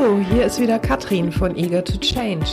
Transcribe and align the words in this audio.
Hallo, 0.00 0.18
hier 0.32 0.46
ist 0.46 0.58
wieder 0.58 0.78
Katrin 0.78 1.30
von 1.30 1.56
Eager 1.56 1.84
to 1.84 1.98
Change. 1.98 2.46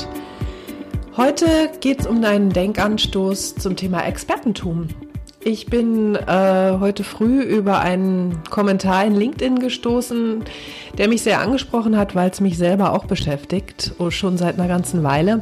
Heute 1.15 1.45
geht 1.79 2.01
es 2.01 2.07
um 2.07 2.21
einen 2.25 2.49
Denkanstoß 2.49 3.55
zum 3.55 3.77
Thema 3.77 4.05
Expertentum. 4.05 4.89
Ich 5.39 5.67
bin 5.67 6.15
äh, 6.15 6.77
heute 6.79 7.05
früh 7.05 7.41
über 7.41 7.79
einen 7.79 8.43
Kommentar 8.49 9.05
in 9.05 9.15
LinkedIn 9.15 9.59
gestoßen, 9.59 10.43
der 10.97 11.07
mich 11.07 11.21
sehr 11.21 11.39
angesprochen 11.39 11.97
hat, 11.97 12.15
weil 12.15 12.29
es 12.29 12.41
mich 12.41 12.57
selber 12.57 12.91
auch 12.91 13.05
beschäftigt, 13.05 13.93
oh, 13.97 14.09
schon 14.09 14.37
seit 14.37 14.59
einer 14.59 14.67
ganzen 14.67 15.03
Weile. 15.03 15.39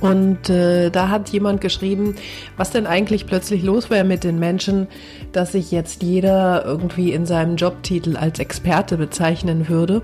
Und 0.00 0.50
äh, 0.50 0.90
da 0.90 1.08
hat 1.08 1.28
jemand 1.28 1.60
geschrieben, 1.60 2.16
was 2.56 2.70
denn 2.70 2.88
eigentlich 2.88 3.26
plötzlich 3.26 3.62
los 3.62 3.90
wäre 3.90 4.02
mit 4.02 4.24
den 4.24 4.40
Menschen, 4.40 4.88
dass 5.30 5.52
sich 5.52 5.70
jetzt 5.70 6.02
jeder 6.02 6.64
irgendwie 6.64 7.12
in 7.12 7.26
seinem 7.26 7.54
Jobtitel 7.54 8.16
als 8.16 8.40
Experte 8.40 8.96
bezeichnen 8.96 9.68
würde. 9.68 10.02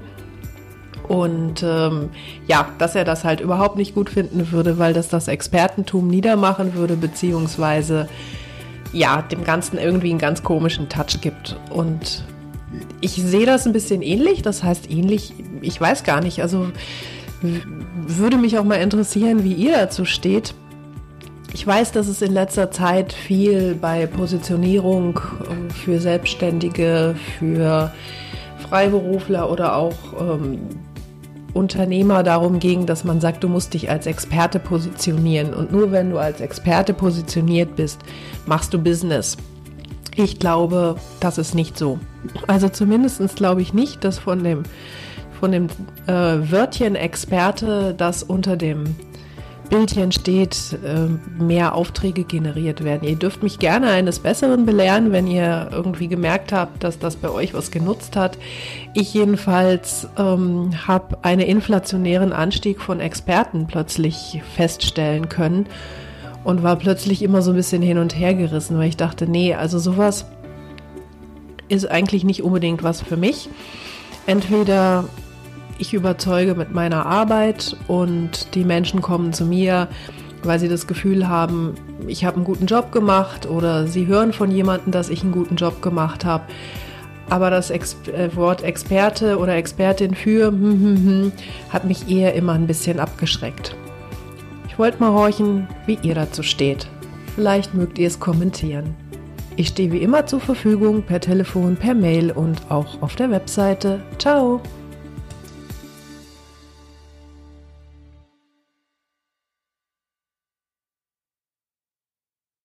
Und 1.08 1.62
ähm, 1.62 2.10
ja, 2.46 2.68
dass 2.78 2.94
er 2.94 3.04
das 3.04 3.24
halt 3.24 3.40
überhaupt 3.40 3.76
nicht 3.76 3.94
gut 3.94 4.10
finden 4.10 4.52
würde, 4.52 4.78
weil 4.78 4.92
das 4.92 5.08
das 5.08 5.26
Expertentum 5.26 6.06
niedermachen 6.06 6.74
würde, 6.74 6.96
beziehungsweise 6.96 8.08
ja, 8.92 9.22
dem 9.22 9.44
Ganzen 9.44 9.78
irgendwie 9.78 10.10
einen 10.10 10.18
ganz 10.18 10.42
komischen 10.42 10.88
Touch 10.88 11.20
gibt. 11.20 11.56
Und 11.70 12.24
ich 13.00 13.12
sehe 13.12 13.46
das 13.46 13.66
ein 13.66 13.72
bisschen 13.72 14.02
ähnlich, 14.02 14.42
das 14.42 14.62
heißt 14.62 14.90
ähnlich, 14.90 15.32
ich 15.62 15.80
weiß 15.80 16.04
gar 16.04 16.20
nicht, 16.20 16.42
also 16.42 16.68
würde 17.40 18.36
mich 18.36 18.58
auch 18.58 18.64
mal 18.64 18.76
interessieren, 18.76 19.44
wie 19.44 19.52
ihr 19.52 19.72
dazu 19.72 20.04
steht. 20.04 20.54
Ich 21.54 21.66
weiß, 21.66 21.92
dass 21.92 22.08
es 22.08 22.20
in 22.20 22.32
letzter 22.32 22.70
Zeit 22.70 23.12
viel 23.12 23.74
bei 23.74 24.06
Positionierung 24.06 25.20
ähm, 25.50 25.70
für 25.70 25.98
Selbstständige, 25.98 27.14
für 27.38 27.92
Freiberufler 28.68 29.50
oder 29.50 29.76
auch 29.76 29.94
ähm, 30.20 30.58
Unternehmer 31.58 32.22
darum 32.22 32.60
ging, 32.60 32.86
dass 32.86 33.04
man 33.04 33.20
sagt, 33.20 33.42
du 33.42 33.48
musst 33.48 33.74
dich 33.74 33.90
als 33.90 34.06
Experte 34.06 34.58
positionieren 34.58 35.52
und 35.52 35.72
nur 35.72 35.90
wenn 35.90 36.10
du 36.10 36.18
als 36.18 36.40
Experte 36.40 36.94
positioniert 36.94 37.74
bist, 37.76 38.00
machst 38.46 38.72
du 38.72 38.78
Business. 38.78 39.36
Ich 40.14 40.38
glaube, 40.38 40.96
das 41.20 41.36
ist 41.36 41.54
nicht 41.54 41.76
so. 41.76 41.98
Also 42.46 42.68
zumindest 42.68 43.36
glaube 43.36 43.62
ich 43.62 43.74
nicht, 43.74 44.04
dass 44.04 44.18
von 44.18 44.42
dem, 44.42 44.62
von 45.38 45.52
dem 45.52 45.66
äh, 46.06 46.12
Wörtchen 46.12 46.94
Experte, 46.94 47.94
das 47.96 48.22
unter 48.22 48.56
dem 48.56 48.96
Bildchen 49.68 50.12
steht, 50.12 50.78
äh, 50.84 51.42
mehr 51.42 51.74
Aufträge 51.74 52.24
generiert 52.24 52.84
werden. 52.84 53.06
Ihr 53.06 53.16
dürft 53.16 53.42
mich 53.42 53.58
gerne 53.58 53.90
eines 53.90 54.20
Besseren 54.20 54.66
belehren, 54.66 55.12
wenn 55.12 55.26
ihr 55.26 55.68
irgendwie 55.72 56.08
gemerkt 56.08 56.52
habt, 56.52 56.82
dass 56.82 56.98
das 56.98 57.16
bei 57.16 57.30
euch 57.30 57.54
was 57.54 57.70
genutzt 57.70 58.16
hat. 58.16 58.38
Ich 58.94 59.12
jedenfalls 59.14 60.08
ähm, 60.18 60.70
habe 60.86 61.18
einen 61.22 61.42
inflationären 61.42 62.32
Anstieg 62.32 62.80
von 62.80 63.00
Experten 63.00 63.66
plötzlich 63.66 64.42
feststellen 64.54 65.28
können 65.28 65.66
und 66.44 66.62
war 66.62 66.76
plötzlich 66.76 67.22
immer 67.22 67.42
so 67.42 67.50
ein 67.50 67.56
bisschen 67.56 67.82
hin 67.82 67.98
und 67.98 68.18
her 68.18 68.34
gerissen, 68.34 68.78
weil 68.78 68.88
ich 68.88 68.96
dachte, 68.96 69.28
nee, 69.28 69.54
also 69.54 69.78
sowas 69.78 70.24
ist 71.68 71.90
eigentlich 71.90 72.24
nicht 72.24 72.42
unbedingt 72.42 72.82
was 72.82 73.02
für 73.02 73.16
mich. 73.16 73.48
Entweder 74.26 75.04
ich 75.78 75.94
überzeuge 75.94 76.54
mit 76.54 76.72
meiner 76.72 77.06
Arbeit 77.06 77.76
und 77.86 78.54
die 78.54 78.64
Menschen 78.64 79.00
kommen 79.00 79.32
zu 79.32 79.44
mir, 79.44 79.88
weil 80.42 80.58
sie 80.58 80.68
das 80.68 80.86
Gefühl 80.86 81.28
haben, 81.28 81.74
ich 82.06 82.24
habe 82.24 82.36
einen 82.36 82.44
guten 82.44 82.66
Job 82.66 82.92
gemacht 82.92 83.46
oder 83.46 83.86
sie 83.86 84.06
hören 84.06 84.32
von 84.32 84.50
jemandem, 84.50 84.92
dass 84.92 85.08
ich 85.08 85.22
einen 85.22 85.32
guten 85.32 85.56
Job 85.56 85.82
gemacht 85.82 86.24
habe. 86.24 86.44
Aber 87.30 87.50
das 87.50 87.70
Ex 87.70 87.96
äh, 88.06 88.34
Wort 88.36 88.62
Experte 88.62 89.38
oder 89.38 89.54
Expertin 89.54 90.14
für 90.14 90.46
hm, 90.46 90.62
hm, 90.62 90.96
hm, 90.96 91.32
hat 91.68 91.84
mich 91.84 92.08
eher 92.08 92.34
immer 92.34 92.54
ein 92.54 92.66
bisschen 92.66 93.00
abgeschreckt. 93.00 93.76
Ich 94.68 94.78
wollte 94.78 95.00
mal 95.00 95.12
horchen, 95.12 95.66
wie 95.86 95.98
ihr 96.02 96.14
dazu 96.14 96.42
steht. 96.42 96.88
Vielleicht 97.34 97.74
mögt 97.74 97.98
ihr 97.98 98.06
es 98.06 98.18
kommentieren. 98.18 98.94
Ich 99.56 99.68
stehe 99.68 99.92
wie 99.92 99.98
immer 99.98 100.24
zur 100.24 100.40
Verfügung 100.40 101.02
per 101.02 101.20
Telefon, 101.20 101.76
per 101.76 101.94
Mail 101.94 102.30
und 102.30 102.62
auch 102.70 103.02
auf 103.02 103.16
der 103.16 103.30
Webseite. 103.30 104.00
Ciao! 104.18 104.62